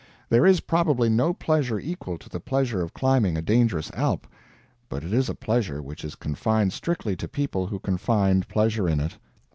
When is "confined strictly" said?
6.15-7.15